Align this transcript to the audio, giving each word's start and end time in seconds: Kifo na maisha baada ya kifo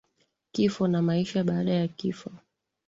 Kifo 0.51 0.87
na 0.87 1.01
maisha 1.01 1.43
baada 1.43 1.71
ya 1.71 1.87
kifo 1.87 2.31